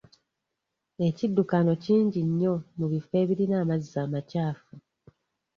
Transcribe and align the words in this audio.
Ekiddukano 1.07 1.71
kingi 1.83 2.19
nnyo 2.29 2.53
mu 2.77 2.85
bifo 2.91 3.13
ebirina 3.21 3.55
amazzi 3.63 3.95
amakyafu. 4.05 4.73